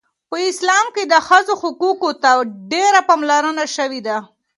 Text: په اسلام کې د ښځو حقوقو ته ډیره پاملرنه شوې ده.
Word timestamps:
په 0.29 0.37
اسلام 0.49 0.85
کې 0.95 1.03
د 1.07 1.13
ښځو 1.27 1.53
حقوقو 1.61 2.09
ته 2.23 2.31
ډیره 2.71 3.01
پاملرنه 3.09 3.63
شوې 3.75 3.99
ده. 4.07 4.17